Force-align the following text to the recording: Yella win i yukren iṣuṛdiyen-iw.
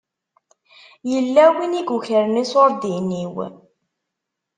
Yella 1.11 1.45
win 1.55 1.73
i 1.79 1.81
yukren 1.87 2.41
iṣuṛdiyen-iw. 2.43 3.35